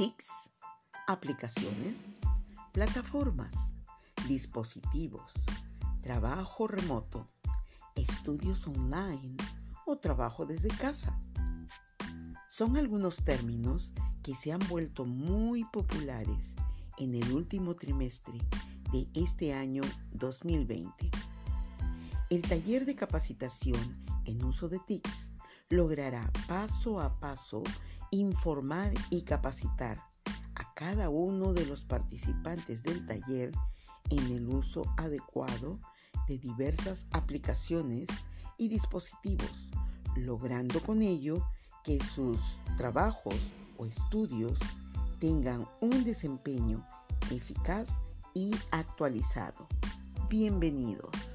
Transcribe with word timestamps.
TICs, 0.00 0.50
aplicaciones, 1.08 2.08
plataformas, 2.72 3.74
dispositivos, 4.26 5.34
trabajo 6.00 6.66
remoto, 6.66 7.28
estudios 7.96 8.66
online 8.66 9.36
o 9.84 9.98
trabajo 9.98 10.46
desde 10.46 10.68
casa. 10.68 11.20
Son 12.48 12.78
algunos 12.78 13.22
términos 13.24 13.92
que 14.22 14.34
se 14.34 14.52
han 14.52 14.66
vuelto 14.70 15.04
muy 15.04 15.66
populares 15.66 16.54
en 16.96 17.14
el 17.14 17.30
último 17.34 17.76
trimestre 17.76 18.38
de 18.92 19.06
este 19.12 19.52
año 19.52 19.82
2020. 20.12 21.10
El 22.30 22.40
taller 22.40 22.86
de 22.86 22.96
capacitación 22.96 24.02
en 24.24 24.42
uso 24.44 24.70
de 24.70 24.78
TICs 24.78 25.30
logrará 25.68 26.32
paso 26.48 27.00
a 27.00 27.20
paso 27.20 27.62
informar 28.10 28.92
y 29.10 29.22
capacitar 29.22 30.02
a 30.54 30.74
cada 30.74 31.08
uno 31.08 31.52
de 31.52 31.66
los 31.66 31.84
participantes 31.84 32.82
del 32.82 33.06
taller 33.06 33.52
en 34.10 34.32
el 34.32 34.48
uso 34.48 34.82
adecuado 34.96 35.78
de 36.26 36.38
diversas 36.38 37.06
aplicaciones 37.12 38.08
y 38.58 38.68
dispositivos, 38.68 39.70
logrando 40.16 40.82
con 40.82 41.02
ello 41.02 41.42
que 41.84 41.98
sus 42.04 42.58
trabajos 42.76 43.52
o 43.78 43.86
estudios 43.86 44.58
tengan 45.18 45.66
un 45.80 46.04
desempeño 46.04 46.86
eficaz 47.30 47.96
y 48.34 48.50
actualizado. 48.70 49.66
Bienvenidos. 50.28 51.29